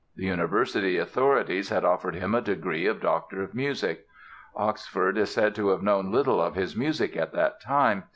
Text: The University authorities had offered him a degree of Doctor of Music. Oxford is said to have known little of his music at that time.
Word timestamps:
The 0.15 0.25
University 0.25 0.97
authorities 0.97 1.69
had 1.69 1.85
offered 1.85 2.15
him 2.15 2.33
a 2.33 2.41
degree 2.41 2.87
of 2.87 3.01
Doctor 3.01 3.43
of 3.43 3.53
Music. 3.53 4.07
Oxford 4.55 5.15
is 5.15 5.31
said 5.31 5.53
to 5.53 5.69
have 5.69 5.83
known 5.83 6.11
little 6.11 6.41
of 6.41 6.55
his 6.55 6.75
music 6.75 7.15
at 7.15 7.33
that 7.33 7.61
time. 7.61 8.05